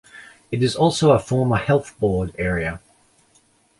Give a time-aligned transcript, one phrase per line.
[0.49, 2.81] It is also a former health board area.